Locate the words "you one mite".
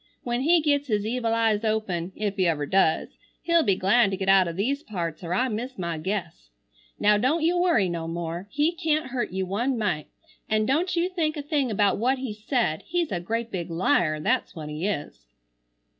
9.29-10.07